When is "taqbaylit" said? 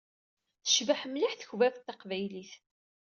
1.87-2.51